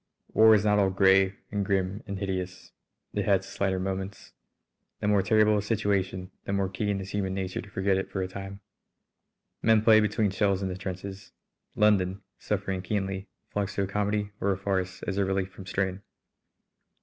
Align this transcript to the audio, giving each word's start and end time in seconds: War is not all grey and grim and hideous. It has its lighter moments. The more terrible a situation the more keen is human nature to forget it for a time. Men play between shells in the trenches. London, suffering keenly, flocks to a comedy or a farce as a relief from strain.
War 0.33 0.55
is 0.55 0.65
not 0.65 0.79
all 0.79 0.89
grey 0.89 1.35
and 1.51 1.63
grim 1.63 2.01
and 2.07 2.17
hideous. 2.17 2.71
It 3.13 3.23
has 3.25 3.45
its 3.45 3.61
lighter 3.61 3.79
moments. 3.79 4.31
The 4.99 5.07
more 5.07 5.21
terrible 5.21 5.59
a 5.59 5.61
situation 5.61 6.31
the 6.43 6.53
more 6.53 6.69
keen 6.69 6.99
is 6.99 7.11
human 7.11 7.35
nature 7.35 7.61
to 7.61 7.69
forget 7.69 7.97
it 7.97 8.09
for 8.09 8.23
a 8.23 8.27
time. 8.27 8.61
Men 9.61 9.83
play 9.83 9.99
between 9.99 10.31
shells 10.31 10.63
in 10.63 10.69
the 10.69 10.75
trenches. 10.75 11.33
London, 11.75 12.23
suffering 12.39 12.81
keenly, 12.81 13.27
flocks 13.51 13.75
to 13.75 13.83
a 13.83 13.87
comedy 13.87 14.31
or 14.41 14.51
a 14.51 14.57
farce 14.57 15.03
as 15.03 15.19
a 15.19 15.23
relief 15.23 15.51
from 15.51 15.67
strain. 15.67 16.01